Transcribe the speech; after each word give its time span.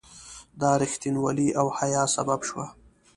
دا 0.61 0.71
رښتینولي 0.81 1.47
او 1.59 1.67
حیا 1.77 2.03
سبب 2.15 2.39
شوه. 2.49 2.65